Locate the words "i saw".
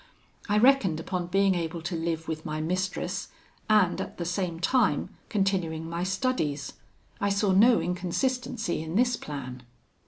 7.19-7.51